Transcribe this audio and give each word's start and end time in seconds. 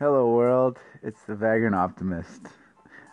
Hello, 0.00 0.28
world. 0.34 0.80
It's 1.04 1.22
the 1.22 1.36
Vagrant 1.36 1.76
Optimist. 1.76 2.48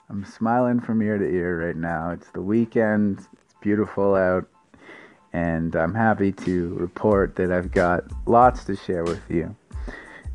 I'm 0.10 0.26
smiling 0.26 0.80
from 0.80 1.04
ear 1.04 1.20
to 1.20 1.24
ear 1.24 1.68
right 1.68 1.76
now. 1.76 2.10
It's 2.10 2.32
the 2.32 2.42
weekend, 2.42 3.20
it's 3.20 3.54
beautiful 3.62 4.16
out, 4.16 4.50
and 5.32 5.76
I'm 5.76 5.94
happy 5.94 6.32
to 6.32 6.74
report 6.74 7.36
that 7.36 7.52
I've 7.52 7.72
got 7.72 8.06
lots 8.26 8.64
to 8.64 8.76
share 8.76 9.04
with 9.04 9.22
you. 9.30 9.56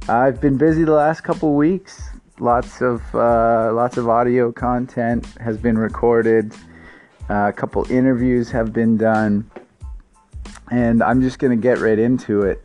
I've 0.09 0.41
been 0.41 0.57
busy 0.57 0.85
the 0.85 0.93
last 0.93 1.23
couple 1.23 1.57
weeks. 1.57 2.11
Lots 2.39 2.81
of 2.81 3.03
uh, 3.13 3.73
lots 3.73 3.97
of 3.97 4.09
audio 4.09 4.53
content 4.53 5.27
has 5.41 5.59
been 5.59 5.77
recorded. 5.77 6.55
Uh, 7.29 7.49
a 7.49 7.53
couple 7.53 7.91
interviews 7.91 8.53
have 8.53 8.73
been 8.73 8.97
done, 8.97 9.51
and 10.71 11.03
I'm 11.03 11.23
just 11.23 11.41
gonna 11.41 11.57
get 11.57 11.79
right 11.79 11.99
into 11.99 12.43
it. 12.43 12.63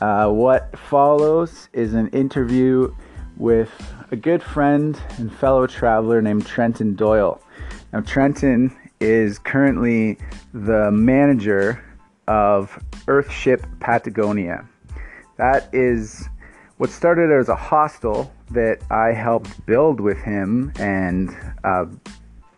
Uh, 0.00 0.30
what 0.30 0.78
follows 0.78 1.68
is 1.74 1.92
an 1.92 2.08
interview 2.08 2.90
with 3.38 3.70
a 4.10 4.16
good 4.16 4.42
friend 4.42 5.00
and 5.16 5.32
fellow 5.32 5.66
traveler 5.66 6.20
named 6.20 6.44
Trenton 6.46 6.94
Doyle. 6.94 7.40
Now, 7.92 8.00
Trenton 8.00 8.76
is 9.00 9.38
currently 9.38 10.18
the 10.52 10.90
manager 10.90 11.84
of 12.26 12.78
Earthship 13.06 13.64
Patagonia. 13.80 14.66
That 15.36 15.68
is 15.72 16.28
what 16.78 16.90
started 16.90 17.30
as 17.30 17.48
a 17.48 17.56
hostel 17.56 18.32
that 18.50 18.80
I 18.90 19.12
helped 19.12 19.64
build 19.66 20.00
with 20.00 20.18
him 20.18 20.72
and 20.78 21.30
a 21.64 21.86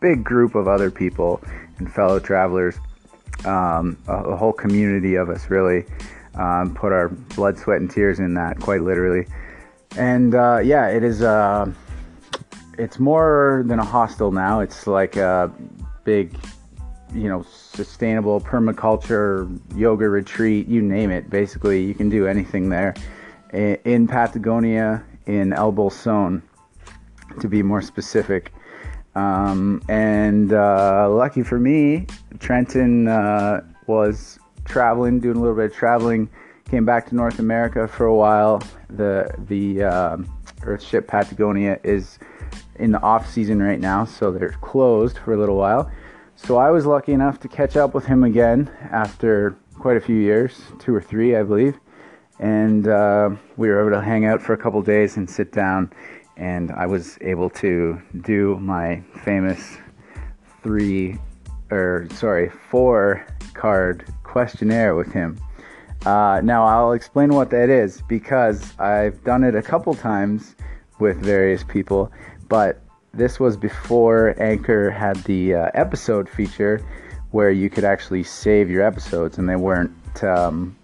big 0.00 0.24
group 0.24 0.54
of 0.54 0.66
other 0.66 0.90
people 0.90 1.42
and 1.78 1.92
fellow 1.92 2.18
travelers, 2.18 2.76
um, 3.44 3.96
a, 4.08 4.12
a, 4.12 4.36
whole 4.36 4.52
community 4.52 5.14
of 5.14 5.28
us 5.30 5.50
really. 5.50 5.84
Um, 6.34 6.74
put 6.74 6.92
our 6.92 7.08
blood, 7.08 7.58
sweat, 7.58 7.80
and 7.80 7.90
tears 7.90 8.20
in 8.20 8.34
that, 8.34 8.60
quite 8.60 8.82
literally 8.82 9.26
and 9.96 10.34
uh, 10.34 10.60
yeah, 10.62 10.88
it 10.88 11.02
is. 11.02 11.22
Uh, 11.22 11.72
it's 12.78 12.98
more 12.98 13.62
than 13.66 13.78
a 13.78 13.84
hostel 13.84 14.32
now. 14.32 14.60
It's 14.60 14.86
like 14.86 15.16
a 15.16 15.52
big, 16.04 16.34
you 17.12 17.28
know, 17.28 17.42
sustainable 17.42 18.40
permaculture 18.40 19.60
yoga 19.76 20.08
retreat. 20.08 20.66
You 20.66 20.80
name 20.80 21.10
it. 21.10 21.28
Basically, 21.28 21.82
you 21.82 21.94
can 21.94 22.08
do 22.08 22.26
anything 22.26 22.70
there. 22.70 22.94
In 23.52 24.06
Patagonia, 24.06 25.04
in 25.26 25.52
El 25.52 25.72
Bolson, 25.72 26.42
to 27.40 27.48
be 27.48 27.62
more 27.62 27.82
specific. 27.82 28.52
Um, 29.14 29.82
and 29.88 30.52
uh, 30.52 31.08
lucky 31.10 31.42
for 31.42 31.58
me, 31.58 32.06
Trenton 32.38 33.08
uh, 33.08 33.62
was 33.86 34.38
traveling, 34.64 35.20
doing 35.20 35.36
a 35.36 35.40
little 35.40 35.56
bit 35.56 35.66
of 35.66 35.74
traveling 35.74 36.30
came 36.70 36.84
back 36.84 37.08
to 37.08 37.16
North 37.16 37.40
America 37.40 37.88
for 37.88 38.06
a 38.06 38.14
while. 38.14 38.62
The 38.90 39.34
the 39.48 39.82
um, 39.82 40.40
Earthship 40.60 41.08
Patagonia 41.08 41.80
is 41.82 42.18
in 42.76 42.92
the 42.92 43.00
off 43.02 43.28
season 43.28 43.60
right 43.60 43.80
now, 43.80 44.04
so 44.04 44.30
they're 44.30 44.56
closed 44.60 45.18
for 45.18 45.34
a 45.34 45.36
little 45.36 45.56
while. 45.56 45.90
So 46.36 46.56
I 46.58 46.70
was 46.70 46.86
lucky 46.86 47.12
enough 47.12 47.40
to 47.40 47.48
catch 47.48 47.76
up 47.76 47.92
with 47.92 48.06
him 48.06 48.22
again 48.22 48.70
after 48.90 49.56
quite 49.78 49.96
a 49.96 50.00
few 50.00 50.16
years, 50.16 50.62
two 50.78 50.94
or 50.94 51.02
three, 51.02 51.36
I 51.36 51.42
believe. 51.42 51.78
And 52.38 52.86
uh, 52.86 53.30
we 53.56 53.68
were 53.68 53.80
able 53.80 53.98
to 53.98 54.02
hang 54.02 54.24
out 54.24 54.40
for 54.40 54.52
a 54.52 54.56
couple 54.56 54.80
days 54.80 55.16
and 55.16 55.28
sit 55.28 55.52
down. 55.52 55.92
And 56.36 56.70
I 56.70 56.86
was 56.86 57.18
able 57.20 57.50
to 57.50 58.00
do 58.22 58.56
my 58.60 59.02
famous 59.24 59.76
three, 60.62 61.18
or 61.70 62.06
sorry, 62.14 62.48
four 62.48 63.26
card 63.52 64.06
questionnaire 64.22 64.94
with 64.94 65.12
him. 65.12 65.38
Uh, 66.06 66.40
now, 66.42 66.64
I'll 66.64 66.92
explain 66.92 67.30
what 67.30 67.50
that 67.50 67.68
is 67.68 68.02
because 68.02 68.78
I've 68.78 69.22
done 69.24 69.44
it 69.44 69.54
a 69.54 69.62
couple 69.62 69.94
times 69.94 70.56
with 70.98 71.18
various 71.18 71.62
people, 71.62 72.10
but 72.48 72.80
this 73.12 73.38
was 73.38 73.56
before 73.56 74.34
Anchor 74.40 74.90
had 74.90 75.16
the 75.24 75.54
uh, 75.54 75.70
episode 75.74 76.28
feature 76.28 76.84
where 77.32 77.50
you 77.50 77.68
could 77.68 77.84
actually 77.84 78.22
save 78.22 78.70
your 78.70 78.82
episodes 78.82 79.38
and 79.38 79.48
they 79.48 79.56
weren't, 79.56 80.24
um, 80.24 80.76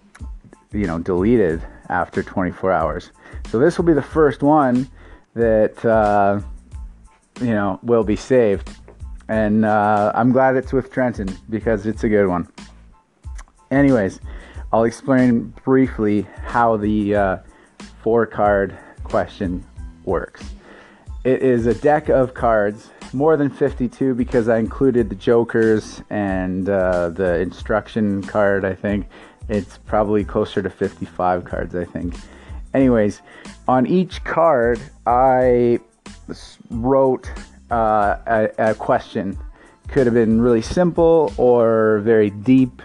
you 0.71 0.85
know, 0.85 0.99
deleted 0.99 1.61
after 1.89 2.21
24 2.21 2.71
hours. 2.71 3.11
So 3.49 3.59
this 3.59 3.77
will 3.77 3.85
be 3.85 3.93
the 3.93 4.01
first 4.01 4.43
one 4.43 4.89
that, 5.33 5.83
uh, 5.83 6.41
you 7.41 7.53
know, 7.53 7.79
will 7.83 8.03
be 8.03 8.15
saved. 8.15 8.69
And 9.29 9.65
uh, 9.65 10.11
I'm 10.15 10.31
glad 10.31 10.55
it's 10.55 10.71
with 10.71 10.91
Trenton 10.91 11.29
because 11.49 11.85
it's 11.85 12.03
a 12.03 12.09
good 12.09 12.27
one. 12.27 12.47
Anyways, 13.71 14.21
I'll 14.73 14.83
explain 14.83 15.53
briefly 15.63 16.27
how 16.43 16.75
the 16.75 17.15
uh, 17.15 17.37
four 18.01 18.25
card 18.25 18.77
question 19.03 19.65
works. 20.03 20.43
It 21.23 21.41
is 21.41 21.67
a 21.67 21.73
deck 21.73 22.09
of 22.09 22.33
cards, 22.33 22.89
more 23.13 23.37
than 23.37 23.49
52 23.49 24.13
because 24.13 24.49
I 24.49 24.57
included 24.57 25.09
the 25.09 25.15
jokers 25.15 26.01
and 26.09 26.69
uh, 26.69 27.09
the 27.09 27.39
instruction 27.39 28.21
card, 28.23 28.65
I 28.65 28.75
think. 28.75 29.07
It's 29.47 29.77
probably 29.77 30.25
closer 30.25 30.61
to 30.61 30.69
55 30.69 31.45
cards, 31.45 31.73
I 31.73 31.85
think. 31.85 32.15
Anyways, 32.73 33.21
on 33.69 33.87
each 33.87 34.21
card, 34.25 34.81
I 35.05 35.79
wrote 36.69 37.31
uh, 37.71 38.17
a, 38.27 38.49
a 38.57 38.75
question. 38.75 39.37
Could 39.87 40.05
have 40.07 40.13
been 40.13 40.41
really 40.41 40.61
simple 40.61 41.33
or 41.37 41.99
very 41.99 42.29
deep 42.29 42.81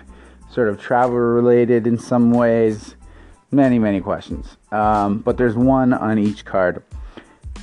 sort 0.52 0.68
of 0.68 0.78
travel 0.78 1.16
related 1.16 1.86
in 1.86 1.98
some 1.98 2.30
ways. 2.30 2.94
Many, 3.50 3.78
many 3.78 4.00
questions. 4.00 4.56
Um, 4.70 5.18
but 5.18 5.36
there's 5.36 5.56
one 5.56 5.92
on 5.92 6.18
each 6.18 6.44
card. 6.44 6.82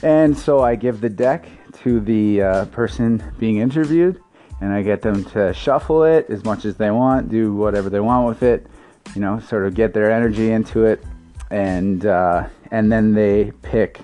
And 0.01 0.37
so 0.37 0.61
I 0.61 0.75
give 0.75 1.01
the 1.01 1.09
deck 1.09 1.47
to 1.83 1.99
the 1.99 2.41
uh, 2.41 2.65
person 2.65 3.23
being 3.37 3.57
interviewed 3.57 4.21
and 4.61 4.73
I 4.73 4.81
get 4.81 5.01
them 5.01 5.23
to 5.25 5.53
shuffle 5.53 6.03
it 6.03 6.29
as 6.29 6.43
much 6.43 6.65
as 6.65 6.75
they 6.75 6.91
want, 6.91 7.29
do 7.29 7.55
whatever 7.55 7.89
they 7.89 7.99
want 7.99 8.27
with 8.27 8.43
it, 8.43 8.67
you 9.15 9.21
know, 9.21 9.39
sort 9.39 9.65
of 9.65 9.73
get 9.73 9.93
their 9.93 10.11
energy 10.11 10.51
into 10.51 10.85
it. 10.85 11.03
And, 11.49 12.05
uh, 12.05 12.47
and 12.71 12.91
then 12.91 13.13
they 13.13 13.51
pick 13.61 14.01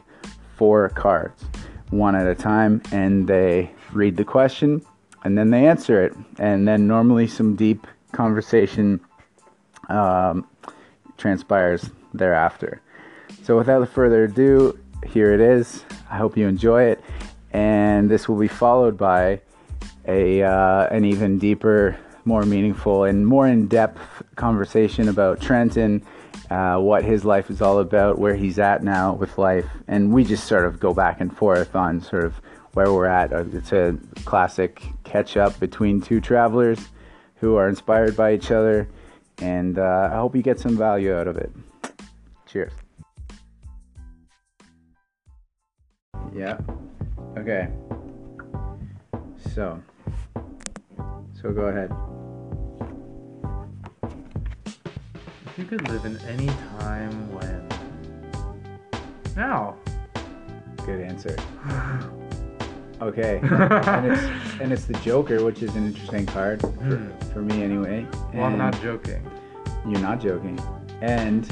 four 0.57 0.89
cards, 0.89 1.43
one 1.89 2.15
at 2.15 2.27
a 2.27 2.35
time, 2.35 2.81
and 2.91 3.27
they 3.27 3.71
read 3.93 4.15
the 4.15 4.25
question 4.25 4.85
and 5.23 5.37
then 5.37 5.49
they 5.49 5.67
answer 5.67 6.03
it. 6.03 6.13
And 6.39 6.67
then 6.67 6.87
normally 6.87 7.27
some 7.27 7.55
deep 7.55 7.87
conversation 8.15 8.99
um, 9.89 10.47
transpires 11.17 11.89
thereafter. 12.13 12.81
So, 13.43 13.57
without 13.57 13.87
further 13.89 14.23
ado, 14.23 14.79
here 15.05 15.33
it 15.33 15.41
is. 15.41 15.83
I 16.09 16.17
hope 16.17 16.37
you 16.37 16.47
enjoy 16.47 16.83
it, 16.83 17.03
and 17.51 18.09
this 18.09 18.27
will 18.27 18.39
be 18.39 18.47
followed 18.47 18.97
by 18.97 19.41
a 20.07 20.41
uh, 20.41 20.87
an 20.87 21.05
even 21.05 21.37
deeper, 21.37 21.97
more 22.23 22.43
meaningful, 22.43 23.03
and 23.03 23.27
more 23.27 23.47
in-depth 23.47 24.23
conversation 24.35 25.09
about 25.09 25.41
Trenton, 25.41 26.03
uh, 26.49 26.77
what 26.77 27.03
his 27.03 27.25
life 27.25 27.49
is 27.49 27.61
all 27.61 27.79
about, 27.79 28.17
where 28.17 28.35
he's 28.35 28.59
at 28.59 28.83
now 28.83 29.13
with 29.13 29.37
life, 29.37 29.67
and 29.87 30.13
we 30.13 30.23
just 30.23 30.45
sort 30.45 30.65
of 30.65 30.79
go 30.79 30.93
back 30.93 31.21
and 31.21 31.35
forth 31.35 31.75
on 31.75 32.01
sort 32.01 32.23
of 32.23 32.35
where 32.73 32.91
we're 32.91 33.05
at. 33.05 33.31
Uh, 33.33 33.45
it's 33.53 33.71
a 33.71 33.97
classic 34.25 34.81
catch 35.03 35.37
up 35.37 35.59
between 35.59 36.01
two 36.01 36.19
travelers 36.19 36.89
who 37.45 37.57
are 37.57 37.69
inspired 37.69 38.17
by 38.17 38.33
each 38.33 38.49
other. 38.49 38.87
And 39.37 39.77
uh, 39.77 40.09
I 40.11 40.15
hope 40.15 40.35
you 40.35 40.41
get 40.41 40.59
some 40.59 40.75
value 40.75 41.13
out 41.15 41.27
of 41.27 41.37
it. 41.37 41.51
Cheers. 42.47 42.73
Yeah. 46.33 46.57
Okay. 47.37 47.67
So, 49.53 49.79
so 51.39 51.51
go 51.51 51.67
ahead. 51.67 51.91
If 55.45 55.59
you 55.59 55.65
could 55.65 55.87
live 55.87 56.03
in 56.05 56.17
any 56.27 56.47
time 56.79 57.31
when. 57.31 57.69
Now. 59.35 59.75
Good 60.85 61.01
answer. 61.01 61.35
Okay, 63.01 63.39
and 63.43 64.05
it's 64.05 64.23
and 64.61 64.71
it's 64.71 64.85
the 64.85 64.93
Joker, 64.95 65.43
which 65.43 65.61
is 65.61 65.75
an 65.75 65.85
interesting 65.85 66.25
card 66.25 66.61
for, 66.61 66.67
mm. 66.67 67.33
for 67.33 67.41
me 67.41 67.61
anyway. 67.61 68.07
Well, 68.33 68.45
I'm 68.45 68.57
not 68.57 68.81
joking. 68.81 69.29
You're 69.85 69.99
not 69.99 70.21
joking, 70.21 70.59
and 71.01 71.49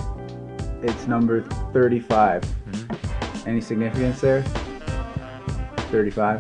it's 0.81 1.07
number 1.07 1.42
35. 1.74 2.44
Mm-hmm. 2.44 3.50
Any 3.50 3.62
significance 3.62 4.22
there? 4.22 4.42
35. 5.92 6.40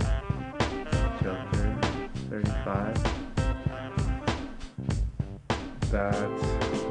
Joker, 1.21 1.77
35. 2.29 3.03
That 5.91 6.29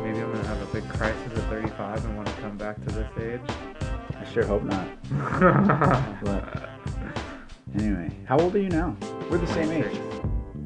maybe 0.05 0.21
I'm 0.21 0.33
gonna 0.33 0.47
have 0.47 0.63
a 0.63 0.73
big 0.73 0.89
crisis 0.91 1.33
at 1.33 1.49
35 1.49 2.05
and 2.05 2.17
want 2.17 2.29
to 2.29 2.35
come 2.35 2.59
back 2.59 2.77
to 2.87 2.95
this 2.95 3.09
age. 3.19 3.41
I 4.15 4.25
sure 4.33 4.45
hope 4.45 4.63
not. 4.63 4.87
but, 6.23 6.72
Anyway, 7.75 8.11
how 8.27 8.39
old 8.39 8.55
are 8.55 8.61
you 8.61 8.69
now? 8.69 8.97
We're 9.31 9.39
the 9.39 9.47
same 9.47 9.71
age. 9.71 9.99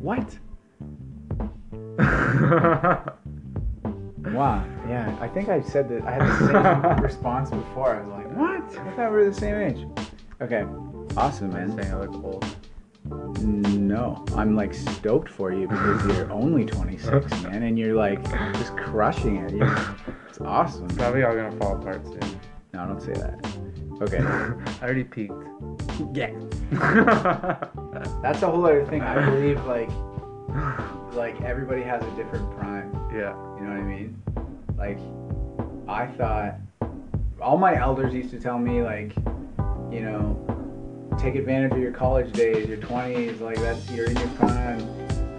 What? 0.01 0.39
Wow. 4.33 4.67
Yeah, 4.89 5.17
I 5.21 5.29
think 5.29 5.49
I 5.49 5.61
said 5.61 5.89
that 5.89 6.03
I 6.03 6.13
had 6.13 6.23
the 6.23 6.95
same 6.95 7.03
response 7.03 7.51
before. 7.51 7.95
I 7.95 8.01
was 8.01 8.09
like, 8.09 8.37
what? 8.37 8.87
I 8.87 8.91
thought 8.97 9.11
we 9.11 9.17
were 9.19 9.25
the 9.25 9.33
same 9.33 9.55
age. 9.55 9.87
Okay. 10.41 10.65
Awesome, 11.17 11.53
man. 11.53 11.75
saying 11.77 11.93
I 11.93 12.01
look 12.01 12.25
old. 12.25 12.45
No, 13.41 14.25
I'm 14.35 14.57
like 14.57 14.75
stoked 14.75 15.29
for 15.29 15.53
you 15.53 15.69
because 15.69 16.05
you're 16.07 16.31
only 16.43 16.65
26, 16.67 17.31
man, 17.45 17.63
and 17.63 17.79
you're 17.79 17.95
like 17.95 18.23
just 18.55 18.77
crushing 18.77 19.37
it. 19.37 19.55
You're, 19.55 19.97
it's 20.29 20.41
awesome. 20.41 20.89
Probably 20.89 21.23
all 21.23 21.35
gonna 21.35 21.57
fall 21.57 21.77
apart 21.77 22.05
soon. 22.05 22.41
No, 22.75 22.87
don't 22.87 23.01
say 23.01 23.13
that. 23.13 23.39
Okay. 24.03 24.19
I 24.19 24.85
already 24.85 25.05
peaked. 25.05 25.33
Yeah. 26.13 26.31
That's 28.23 28.43
a 28.43 28.51
whole 28.51 28.65
other 28.65 28.85
thing. 28.87 29.03
I 29.03 29.25
believe 29.31 29.65
like 29.67 29.91
like 31.15 31.41
everybody 31.43 31.83
has 31.83 32.03
a 32.03 32.11
different 32.17 32.51
prime. 32.59 32.93
yeah. 33.13 33.33
You 33.59 33.65
know 33.65 33.71
what 33.71 33.79
I 33.79 33.83
mean? 33.83 34.23
Like, 34.77 34.99
I 35.89 36.07
thought 36.17 36.57
all 37.41 37.57
my 37.57 37.77
elders 37.81 38.13
used 38.15 38.31
to 38.31 38.41
tell 38.41 38.59
me 38.59 38.83
like, 38.83 39.15
you 39.91 40.03
know, 40.03 40.37
take 41.19 41.35
advantage 41.37 41.73
of 41.73 41.79
your 41.79 41.93
college 41.93 42.33
days, 42.33 42.69
your 42.69 42.77
20s, 42.79 43.41
like 43.41 43.57
that's 43.59 43.89
you're 43.91 44.07
in 44.11 44.17
your 44.17 44.29
prime, 44.31 44.81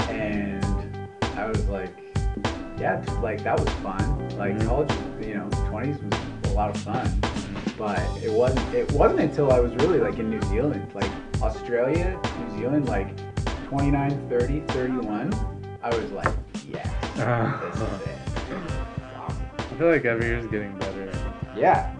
and 0.09 1.07
I 1.37 1.45
was 1.47 1.63
like, 1.67 1.93
yeah, 2.79 3.03
like 3.21 3.43
that 3.43 3.59
was 3.59 3.69
fun. 3.83 4.29
Like 4.37 4.53
Mhm. 4.57 4.65
college, 4.67 4.91
you 5.27 5.35
know, 5.35 5.47
20s 5.69 6.01
was 6.01 6.51
a 6.51 6.55
lot 6.55 6.69
of 6.75 6.77
fun, 6.81 7.07
but 7.77 7.99
it 8.23 8.31
wasn't. 8.31 8.73
It 8.73 8.91
wasn't 8.91 9.21
until 9.21 9.51
I 9.51 9.59
was 9.59 9.73
really 9.75 9.99
like 9.99 10.17
in 10.17 10.29
New 10.29 10.41
Zealand, 10.43 10.91
like 10.93 11.09
Australia, 11.41 12.19
New 12.39 12.59
Zealand, 12.59 12.87
like 12.89 13.07
29, 13.67 14.29
30, 14.29 14.59
31. 14.61 15.77
I 15.83 15.95
was 15.95 16.11
like, 16.11 16.33
yes, 16.67 16.89
this 17.01 17.15
is 17.15 17.21
uh-huh. 17.21 17.99
it. 18.05 18.17
Awesome. 19.17 19.47
I 19.59 19.63
feel 19.77 19.87
like 19.91 20.05
every 20.05 20.25
year's 20.27 20.47
getting 20.47 20.77
better. 20.79 21.11
Yeah. 21.55 21.93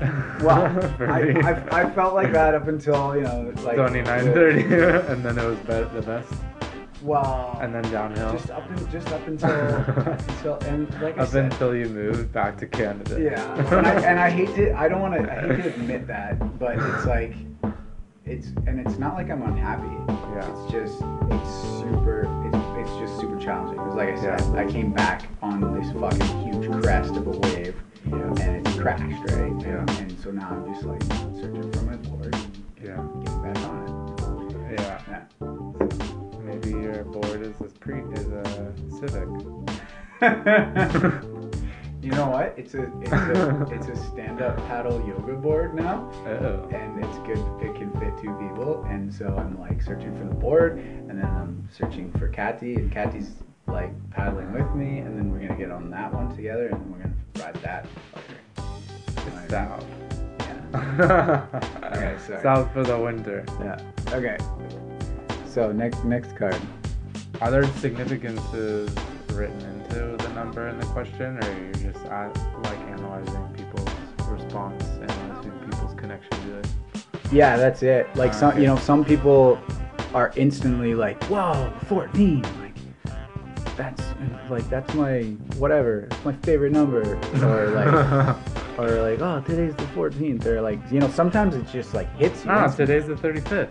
Well, 0.40 0.64
I. 1.00 1.34
I, 1.44 1.82
I 1.82 1.90
felt 1.90 2.14
like 2.14 2.32
that 2.32 2.54
up 2.54 2.66
until 2.66 3.14
you 3.14 3.20
know 3.20 3.52
like 3.62 3.76
29, 3.76 4.32
30, 4.32 4.62
and 5.12 5.22
then 5.22 5.38
it 5.38 5.44
was 5.44 5.58
the 5.60 6.02
best, 6.06 6.32
Well, 7.02 7.58
and 7.62 7.74
then 7.74 7.82
downhill. 7.90 8.32
just 8.32 8.50
up 8.50 8.68
in, 8.70 8.90
just 8.90 9.08
up 9.12 9.26
until 9.26 9.50
until 10.28 10.54
and 10.68 10.90
like 11.02 11.18
I 11.18 11.22
Up 11.22 11.28
said, 11.28 11.44
until 11.52 11.74
you 11.74 11.88
moved 11.88 12.32
back 12.32 12.58
to 12.58 12.66
Canada. 12.66 13.20
yeah. 13.20 13.54
And 13.78 13.86
I, 13.86 13.92
and 14.02 14.20
I 14.20 14.30
hate 14.38 14.54
to 14.56 14.72
I 14.78 14.88
don't 14.88 15.00
want 15.00 15.14
to 15.14 15.32
I 15.32 15.40
hate 15.54 15.62
to 15.62 15.68
admit 15.74 16.06
that, 16.08 16.58
but 16.58 16.76
it's 16.78 17.06
like 17.06 17.34
it's 18.26 18.48
and 18.66 18.78
it's 18.86 18.98
not 18.98 19.14
like 19.14 19.30
I'm 19.30 19.42
unhappy. 19.42 19.88
Yeah. 20.34 20.62
It's 20.64 20.72
just 20.72 21.02
it's 21.30 21.50
super 21.80 22.22
it's 22.46 22.88
it's 22.90 22.98
just 23.00 23.18
super 23.20 23.38
challenging. 23.40 23.78
Because 23.78 23.94
like 23.94 24.10
I 24.10 24.20
said, 24.20 24.40
Yeah. 24.54 24.60
I 24.60 24.70
came 24.70 24.92
back 24.92 25.22
on 25.42 25.74
this 25.80 25.90
fucking 25.92 26.52
huge 26.52 26.82
crest 26.82 27.16
of 27.16 27.26
a 27.26 27.30
wave 27.30 27.74
Yeah. 28.06 28.16
and 28.42 28.66
it 28.66 28.78
crashed, 28.78 29.02
right? 29.32 29.52
Yeah. 29.62 29.80
And, 29.80 29.90
and 29.90 30.20
so 30.20 30.30
now 30.30 30.50
I'm 30.50 30.72
just 30.74 30.84
like 30.86 31.02
searching 31.40 31.72
for 31.72 31.82
my 31.82 31.96
board 31.96 32.34
and 32.34 32.64
Yeah. 32.84 32.96
getting 33.24 33.42
back 33.42 33.56
on 33.68 33.76
it. 34.70 34.80
Yeah. 34.80 35.16
it. 35.16 35.59
Your 36.70 37.04
board 37.04 37.42
is 37.42 37.60
a 37.60 37.64
pre 37.64 38.00
is 38.12 38.26
a 38.28 38.72
Civic. 38.98 39.28
You 42.02 42.12
know 42.12 42.28
what? 42.30 42.54
It's 42.56 42.72
a 42.72 42.84
it's 43.02 43.12
a 43.12 43.66
it's 43.70 43.88
a 43.88 43.96
stand 43.96 44.40
up 44.40 44.56
paddle 44.68 45.06
yoga 45.06 45.34
board 45.34 45.74
now. 45.74 46.10
Oh. 46.26 46.66
And 46.72 47.04
it's 47.04 47.18
good 47.18 47.38
it 47.60 47.74
can 47.74 47.92
fit 48.00 48.16
two 48.22 48.32
people. 48.48 48.84
And 48.88 49.12
so 49.12 49.36
I'm 49.36 49.60
like 49.60 49.82
searching 49.82 50.16
for 50.16 50.24
the 50.24 50.34
board 50.34 50.78
and 50.78 51.10
then 51.10 51.26
I'm 51.26 51.68
searching 51.70 52.10
for 52.12 52.28
Catty 52.28 52.76
and 52.76 52.90
Catty's 52.90 53.32
like 53.66 53.92
paddling 54.10 54.50
with 54.52 54.74
me 54.74 55.00
and 55.00 55.16
then 55.16 55.30
we're 55.30 55.46
gonna 55.46 55.58
get 55.58 55.70
on 55.70 55.90
that 55.90 56.12
one 56.12 56.34
together 56.34 56.68
and 56.68 56.90
we're 56.90 57.02
gonna 57.02 57.14
ride 57.38 57.56
that 57.56 57.86
fucker. 58.14 59.50
South. 59.50 59.84
Yeah. 60.40 61.46
Okay, 61.84 62.16
sorry. 62.26 62.42
South 62.42 62.72
for 62.72 62.82
the 62.82 62.98
winter. 62.98 63.44
Yeah. 63.60 63.78
Okay. 64.14 64.38
So 65.50 65.72
next 65.72 66.04
next 66.04 66.36
card. 66.36 66.56
Are 67.40 67.50
there 67.50 67.66
significances 67.78 68.94
written 69.32 69.58
into 69.62 70.16
the 70.22 70.28
number 70.32 70.68
in 70.68 70.78
the 70.78 70.86
question, 70.86 71.38
or 71.42 71.58
you're 71.58 71.92
just 71.92 72.04
at, 72.06 72.32
like 72.62 72.78
analyzing 72.86 73.48
people's 73.56 73.88
response, 74.28 74.84
and 74.84 75.64
people's 75.64 75.94
connection 75.94 76.30
to 76.30 76.58
it? 76.58 76.68
Yeah, 77.32 77.56
that's 77.56 77.82
it. 77.82 78.06
Like 78.14 78.30
Ah, 78.30 78.36
some, 78.36 78.50
okay. 78.50 78.60
you 78.60 78.66
know, 78.68 78.76
some 78.76 79.04
people 79.04 79.58
are 80.14 80.32
instantly 80.36 80.94
like, 80.94 81.20
"Whoa, 81.24 81.72
14!" 81.86 82.42
Like 82.60 82.74
that's 83.76 84.02
like 84.50 84.68
that's 84.70 84.94
my 84.94 85.22
whatever. 85.58 86.02
It's 86.12 86.24
my 86.24 86.32
favorite 86.44 86.70
number. 86.72 87.16
Or 87.42 87.70
like, 87.70 88.36
or 88.78 89.02
like, 89.02 89.20
"Oh, 89.20 89.42
today's 89.44 89.74
the 89.74 89.84
14th." 89.96 90.46
Or 90.46 90.60
like, 90.60 90.78
you 90.92 91.00
know, 91.00 91.08
sometimes 91.10 91.56
it 91.56 91.66
just 91.72 91.92
like 91.92 92.14
hits 92.16 92.44
you. 92.44 92.52
ah, 92.52 92.68
today's 92.68 93.08
the 93.08 93.14
35th. 93.16 93.70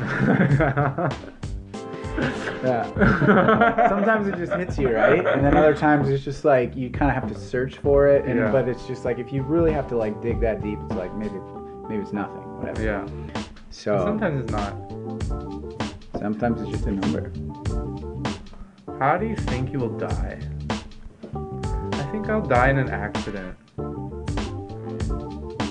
Yeah. 2.62 3.88
Sometimes 3.88 4.28
it 4.28 4.36
just 4.36 4.52
hits 4.52 4.76
you, 4.76 4.90
right? 4.94 5.24
And 5.26 5.42
then 5.42 5.56
other 5.56 5.74
times 5.74 6.10
it's 6.10 6.22
just 6.22 6.44
like 6.44 6.76
you 6.76 6.90
kind 6.90 7.10
of 7.10 7.14
have 7.14 7.32
to 7.32 7.38
search 7.38 7.76
for 7.78 8.06
it. 8.08 8.26
And 8.26 8.38
Yeah. 8.38 8.50
but 8.52 8.68
it's 8.68 8.86
just 8.86 9.06
like 9.06 9.18
if 9.18 9.32
you 9.32 9.42
really 9.42 9.72
have 9.72 9.88
to 9.88 9.96
like 9.96 10.20
dig 10.20 10.40
that 10.40 10.60
deep, 10.62 10.78
it's 10.84 10.94
like 10.94 11.14
maybe 11.16 11.38
maybe 11.88 12.02
it's 12.02 12.12
nothing, 12.12 12.42
whatever. 12.58 12.82
yeah. 12.82 13.06
So 13.70 13.96
Sometimes 14.04 14.42
it's 14.44 14.52
not. 14.52 14.74
sometimes 16.20 16.60
it's 16.60 16.70
just 16.70 16.84
a 16.86 16.92
number. 16.92 17.32
How 18.98 19.16
do 19.16 19.26
you 19.26 19.36
think 19.36 19.72
you 19.72 19.78
will 19.78 19.96
die? 19.96 20.38
I 21.94 22.02
think 22.12 22.28
I'll 22.28 22.42
die 22.42 22.68
in 22.68 22.76
an 22.78 22.90
accident. 22.90 23.56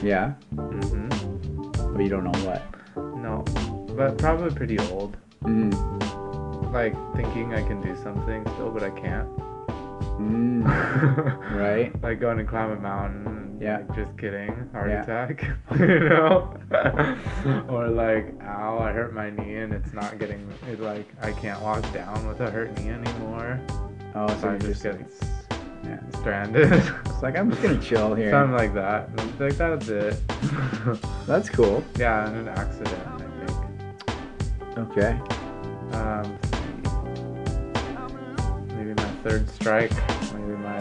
Yeah, 0.02 0.32
hmm 0.56 1.08
but 1.94 2.02
you 2.02 2.10
don't 2.10 2.24
know 2.24 2.40
what. 2.50 2.64
No, 3.18 3.44
but 4.00 4.18
probably 4.18 4.50
pretty 4.56 4.80
old. 4.92 5.18
Mm. 5.44 6.72
Like 6.72 6.96
thinking 7.18 7.54
I 7.54 7.62
can 7.68 7.82
do 7.82 7.96
something 8.02 8.44
still, 8.54 8.72
but 8.72 8.82
I 8.82 8.90
can't. 8.92 9.28
Mm. 10.18 10.60
Right. 11.60 11.92
Like 12.02 12.20
going 12.22 12.38
to 12.38 12.44
climb 12.46 12.72
a 12.72 12.76
mountain. 12.80 13.58
Yeah. 13.62 13.80
Like, 13.80 13.96
just 13.96 14.18
kidding. 14.18 14.70
Heart 14.72 14.90
Yeah. 14.90 15.04
attack. 15.04 15.44
you 15.80 16.00
know. 16.08 16.56
or 17.70 17.88
like, 17.90 18.34
ow, 18.44 18.80
I 18.80 18.92
hurt 18.94 19.14
my 19.14 19.30
knee 19.32 19.56
and 19.56 19.74
it's 19.74 19.92
not 19.94 20.18
getting. 20.18 20.48
Like 20.80 21.08
I 21.22 21.34
can't 21.34 21.62
walk 21.62 21.82
down 21.94 22.26
with 22.28 22.40
a 22.40 22.50
hurt 22.50 22.78
knee 22.80 22.90
anymore. 22.92 23.60
Oh, 24.16 24.28
So 24.28 24.38
so 24.42 24.50
I 24.52 24.58
just 24.58 24.82
just 24.82 24.84
get 24.84 24.98
like, 25.00 25.12
yeah. 25.84 26.00
stranded. 26.22 26.72
It's 26.72 27.22
like 27.22 27.38
I'm 27.38 27.50
just 27.50 27.62
gonna 27.62 27.82
chill 27.82 28.16
here. 28.16 28.32
Something 28.32 28.56
like 28.56 28.74
that. 28.76 29.10
It's 29.18 29.40
like 29.40 29.58
that's 29.58 29.88
it. 29.90 30.16
That's 31.28 31.50
cool. 31.50 31.84
yeah, 31.98 32.30
in 32.30 32.36
an 32.36 32.48
accident. 32.48 33.19
Okay. 34.80 35.20
Um, 35.92 36.40
maybe 38.78 38.94
my 38.94 39.10
third 39.24 39.50
strike. 39.50 39.92
Maybe 40.34 40.56
my 40.56 40.80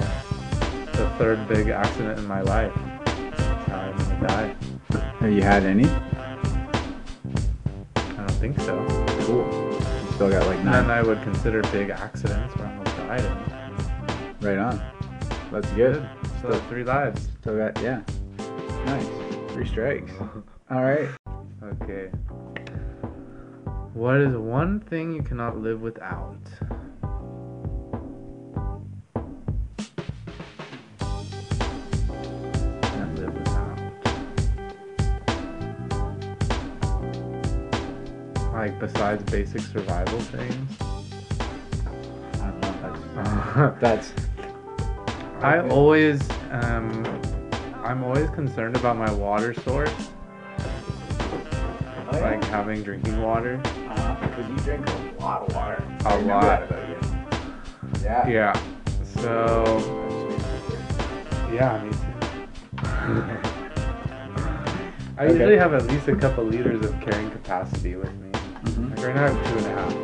the 0.92 1.12
third 1.18 1.48
big 1.48 1.70
accident 1.70 2.16
in 2.16 2.26
my 2.28 2.42
life. 2.42 2.72
That's 3.04 3.68
how 3.68 3.80
I'm 3.80 3.98
gonna 3.98 4.28
die. 4.28 4.56
Have 5.18 5.32
you 5.32 5.42
had 5.42 5.64
any? 5.64 5.86
I 7.96 8.16
don't 8.16 8.30
think 8.38 8.60
so. 8.60 8.86
Cool. 9.22 9.72
You 9.72 10.12
still 10.12 10.30
got 10.30 10.46
like 10.46 10.62
nine. 10.62 10.88
I 10.90 11.02
would 11.02 11.20
consider 11.24 11.62
big 11.72 11.90
accidents 11.90 12.54
where 12.54 12.68
I 12.68 12.70
almost 12.70 12.96
died. 12.98 13.24
In. 13.24 14.46
Right 14.46 14.58
on. 14.58 14.80
That's 15.50 15.70
good. 15.72 16.08
So 16.40 16.52
three 16.68 16.84
lives. 16.84 17.26
Still 17.40 17.58
got 17.58 17.82
yeah. 17.82 18.02
Nice. 18.86 19.08
Three 19.52 19.66
strikes. 19.66 20.12
All 20.70 20.84
right. 20.84 21.08
Okay. 21.82 22.10
What 23.94 24.18
is 24.18 24.36
one 24.36 24.80
thing 24.80 25.12
you 25.12 25.22
cannot 25.22 25.58
live 25.58 25.80
without? 25.80 26.36
Can't 32.82 33.18
live 33.18 33.34
without. 33.34 33.78
Like 38.52 38.78
besides 38.78 39.22
basic 39.30 39.62
survival 39.62 40.20
things. 40.20 40.76
I 42.34 42.50
don't 42.50 42.60
know. 43.16 43.76
That's. 43.80 44.12
that's 44.14 44.28
I 45.40 45.60
always 45.68 46.20
um, 46.50 47.04
I'm 47.84 48.02
always 48.04 48.28
concerned 48.30 48.76
about 48.76 48.96
my 48.96 49.10
water 49.12 49.54
source, 49.54 50.10
having 52.48 52.82
drinking 52.82 53.20
water. 53.22 53.60
Uh, 53.64 54.14
because 54.20 54.48
you 54.50 54.56
drink 54.58 54.86
a 54.88 55.22
lot 55.22 55.42
of 55.48 55.54
water. 55.54 55.82
A 56.04 56.08
I 56.08 56.16
lot. 56.20 56.42
that 56.42 56.62
about 56.70 56.88
you. 56.88 56.96
Yeah. 58.02 58.28
Yeah. 58.28 58.52
So 59.20 59.64
Yeah, 61.52 61.82
me 61.82 61.90
too. 61.90 61.96
I 65.18 65.24
Okay. 65.24 65.32
usually 65.32 65.56
have 65.56 65.74
at 65.74 65.86
least 65.88 66.06
a 66.08 66.14
couple 66.14 66.44
liters 66.44 66.84
of 66.84 66.98
carrying 67.00 67.30
capacity 67.30 67.96
with 67.96 68.14
me. 68.18 68.30
Mhm. 68.64 68.90
Like 68.96 69.06
right 69.06 69.14
now 69.16 69.24
I 69.24 69.30
have 69.30 69.46
two 69.50 69.56
and 69.58 69.66
a 69.66 69.70
half 69.80 69.94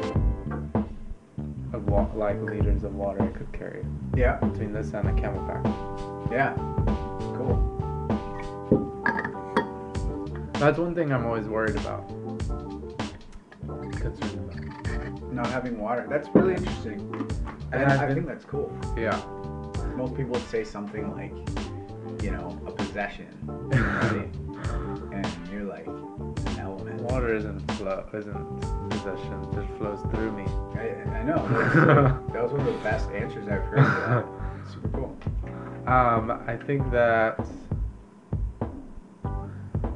of 1.74 1.86
wa- 1.88 2.08
like 2.16 2.40
liters 2.42 2.82
of 2.82 2.94
water 2.96 3.22
I 3.22 3.28
could 3.38 3.52
carry 3.52 3.84
Yeah. 4.16 4.36
between 4.38 4.72
this 4.72 4.92
and 4.92 5.06
a 5.08 5.12
CamelBak. 5.12 5.62
Yeah. 6.32 6.54
Cool. 7.36 7.60
That's 10.54 10.78
one 10.78 10.94
thing 10.94 11.12
I'm 11.12 11.26
always 11.26 11.46
worried 11.46 11.76
about. 11.76 12.10
Concerned 14.04 14.52
about. 14.84 15.32
Not 15.32 15.46
having 15.46 15.78
water. 15.80 16.06
That's 16.08 16.28
really 16.34 16.54
interesting. 16.54 17.00
And 17.72 17.82
And 17.82 17.92
I've 17.92 18.00
I 18.00 18.06
been- 18.06 18.14
think 18.16 18.26
that's 18.28 18.44
cool. 18.44 18.70
Yeah. 18.96 19.18
Most 19.96 20.14
people 20.16 20.32
would 20.32 20.48
say 20.48 20.62
something 20.64 21.10
like, 21.16 21.32
you 22.22 22.30
know, 22.30 22.58
a 22.66 22.70
possession. 22.72 23.28
right? 23.46 24.28
and 25.14 25.26
you're 25.50 25.64
like 25.64 25.86
an 25.86 26.58
element. 26.60 27.00
Water 27.02 27.34
isn't 27.34 27.60
flow 27.72 28.04
isn't 28.12 28.60
possession. 28.90 29.32
It 29.44 29.54
just 29.54 29.68
flows 29.78 30.00
through 30.14 30.32
me. 30.32 30.44
I, 30.74 31.18
I 31.18 31.22
know. 31.22 31.36
That 31.48 31.96
was, 31.96 32.32
that 32.32 32.42
was 32.42 32.52
one 32.52 32.60
of 32.60 32.66
the 32.66 32.80
best 32.82 33.10
answers 33.10 33.48
I've 33.48 33.62
heard. 33.62 34.26
Super 34.72 34.88
cool. 34.88 35.16
Um, 35.86 36.30
I 36.46 36.56
think 36.66 36.90
that 36.92 37.38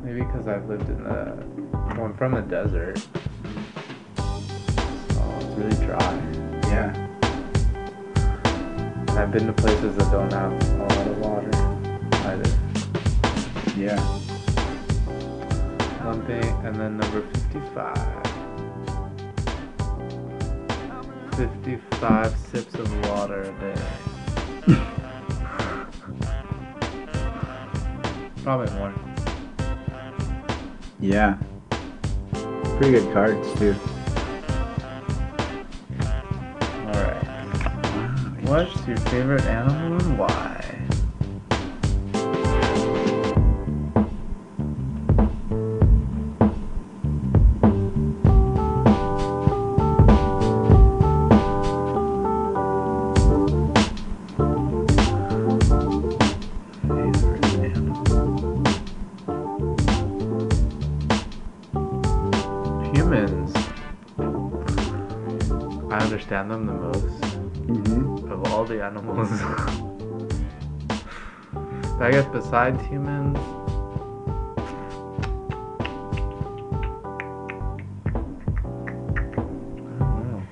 maybe 0.02 0.20
because 0.22 0.46
I've 0.48 0.68
lived 0.68 0.88
in 0.88 1.02
the, 1.04 1.44
well, 1.96 2.04
I'm 2.06 2.16
from 2.16 2.32
the 2.34 2.42
desert, 2.42 2.98
so 2.98 3.08
it's 3.14 3.67
really 5.58 5.76
dry. 5.86 6.14
Yeah. 6.68 6.94
And 9.08 9.10
I've 9.10 9.30
been 9.32 9.46
to 9.46 9.52
places 9.52 9.96
that 9.96 10.10
don't 10.12 10.32
have 10.32 10.52
a 10.52 10.84
lot 10.84 11.06
of 11.06 11.18
water 11.18 11.50
either. 12.28 12.50
Yeah. 13.76 14.00
One 16.04 16.24
thing, 16.26 16.44
and 16.64 16.76
then 16.76 16.96
number 16.96 17.22
55. 17.32 17.96
55 21.36 22.36
sips 22.36 22.74
of 22.74 23.08
water 23.08 23.42
a 23.42 23.52
day. 23.60 23.74
Probably 28.42 28.70
more. 28.74 28.94
Yeah. 31.00 31.36
Pretty 32.78 32.92
good 32.92 33.12
cards 33.12 33.52
too. 33.58 33.74
What's 38.48 38.86
your 38.86 38.96
favorite 38.96 39.44
animal 39.44 40.00
and 40.00 40.18
why? 40.18 40.64
Humans. 62.94 63.54
I 65.92 65.98
understand 66.02 66.50
them 66.50 66.64
the 66.64 66.72
most 66.72 67.27
the 68.68 68.84
animals. 68.84 69.30
I 72.00 72.10
guess 72.10 72.26
besides 72.26 72.80
humans, 72.86 73.38
I 73.38 73.40
don't. 80.04 80.46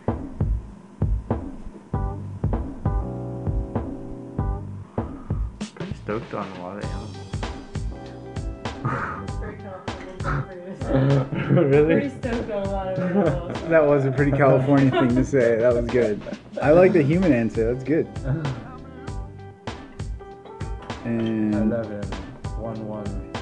Pretty 5.74 5.94
stoked 5.94 6.32
on 6.32 6.50
a 6.52 6.62
lot 6.62 6.78
of 6.78 6.84
animals. 8.82 9.12
Pretty 11.30 11.54
really? 11.54 12.08
stoked 12.10 12.50
on 12.50 12.62
a 12.66 12.70
lot 12.70 12.88
of. 12.98 13.68
That 13.68 13.84
was 13.84 14.04
a 14.04 14.10
pretty 14.12 14.32
California 14.32 14.90
thing 14.90 15.14
to 15.14 15.24
say. 15.24 15.56
That 15.56 15.74
was 15.74 15.86
good. 15.86 16.20
I 16.62 16.70
like 16.70 16.92
the 16.92 17.02
human 17.02 17.32
answer. 17.32 17.72
That's 17.72 17.84
good. 17.84 18.08
And 21.04 21.54
Eleven. 21.54 22.02
One 22.58 22.88
one. 22.88 23.32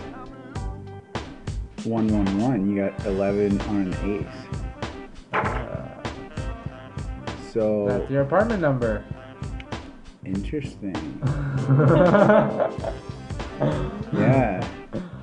one 1.85 2.09
one 2.09 2.39
one. 2.39 2.69
You 2.69 2.77
got 2.83 3.07
eleven 3.07 3.59
on 3.63 3.93
an 3.93 3.95
ace. 4.05 4.27
Uh, 5.33 5.89
So 7.53 7.87
that's 7.89 8.11
your 8.11 8.21
apartment 8.23 8.61
number. 8.61 9.03
interesting. 10.25 10.95
Yeah. 14.13 14.61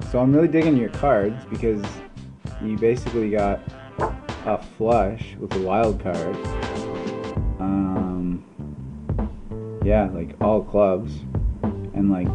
So 0.09 0.19
I'm 0.19 0.33
really 0.33 0.47
digging 0.47 0.75
your 0.77 0.89
cards 0.89 1.43
because 1.49 1.83
you 2.63 2.77
basically 2.77 3.31
got 3.31 3.59
a 4.45 4.61
flush 4.77 5.35
with 5.39 5.53
a 5.55 5.59
wild 5.61 6.01
card. 6.01 6.35
Um, 7.59 8.43
yeah, 9.83 10.09
like 10.11 10.35
all 10.41 10.63
clubs 10.63 11.11
and 11.93 12.11
like 12.11 12.27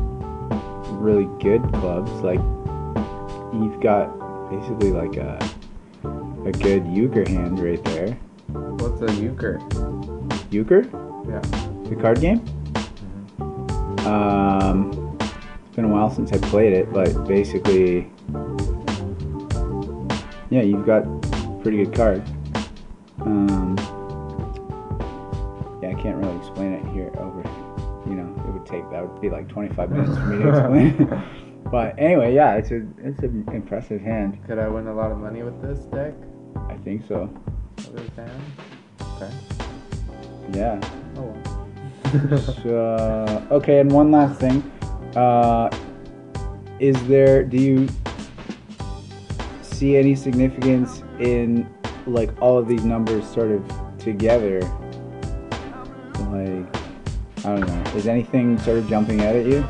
really 1.00 1.28
good 1.42 1.62
clubs. 1.75 2.11
Like 2.23 2.40
you've 3.52 3.80
got 3.80 4.11
basically 4.50 4.92
like 4.92 5.16
a 5.16 5.38
a 6.47 6.52
good 6.52 6.87
euchre 6.87 7.28
hand 7.28 7.59
right 7.59 7.83
there. 7.87 8.12
What's 8.49 9.00
a 9.02 9.12
euchre? 9.21 9.59
Euchre, 10.50 10.83
Yeah. 11.28 11.40
the 11.88 11.97
card 12.00 12.21
game. 12.21 12.40
Um, 14.06 15.18
it's 15.18 15.75
been 15.75 15.87
a 15.87 15.88
while 15.88 16.11
since 16.11 16.33
I 16.33 16.38
played 16.38 16.73
it, 16.73 16.92
but 16.92 17.26
basically, 17.26 18.09
yeah, 20.50 20.62
you've 20.62 20.86
got 20.86 21.04
pretty 21.62 21.84
good 21.84 21.94
cards. 21.94 22.30
Um, 23.20 23.76
yeah, 25.82 25.90
I 25.90 25.94
can't 26.00 26.16
really 26.16 26.36
explain 26.36 26.72
it 26.72 26.84
here 26.92 27.12
over. 27.18 27.42
You 28.08 28.14
know, 28.14 28.44
it 28.46 28.52
would 28.52 28.66
take 28.66 28.88
that 28.90 29.08
would 29.08 29.20
be 29.20 29.28
like 29.30 29.48
25 29.48 29.90
minutes 29.90 30.16
for 30.16 30.26
me 30.26 30.42
to 30.42 30.48
explain. 30.48 31.62
but 31.70 31.98
anyway, 31.98 32.34
yeah, 32.34 32.54
it's 32.54 32.70
a 32.70 32.86
it's 33.02 33.20
an 33.20 33.48
impressive 33.52 34.00
hand. 34.00 34.38
Could 34.46 34.58
I 34.58 34.68
win 34.68 34.86
a 34.86 34.94
lot 34.94 35.10
of 35.10 35.18
money 35.18 35.42
with 35.42 35.60
this 35.62 35.80
deck? 35.86 36.14
I 36.68 36.76
think 36.78 37.06
so. 37.08 37.28
Other 37.88 38.02
than? 38.14 38.30
Okay. 39.00 39.32
Yeah. 40.54 40.80
Oh. 41.16 41.34
So, 42.62 43.46
okay, 43.50 43.80
and 43.80 43.90
one 43.90 44.10
last 44.10 44.40
thing. 44.40 44.62
Uh, 45.16 45.68
is 46.78 46.96
there, 47.08 47.42
do 47.42 47.56
you 47.56 47.88
see 49.76 49.97
any 49.97 50.14
significance 50.14 51.02
in 51.21 51.68
like 52.06 52.30
all 52.40 52.56
of 52.59 52.66
these 52.66 52.85
numbers 52.85 53.28
sort 53.28 53.50
of 53.50 53.62
together? 53.99 54.61
Like, 56.30 56.76
I 57.45 57.56
don't 57.56 57.61
know. 57.61 57.90
Is 57.95 58.06
anything 58.06 58.59
sort 58.59 58.78
of 58.78 58.88
jumping 58.88 59.21
out 59.21 59.37
at 59.37 59.45
you? 59.45 59.66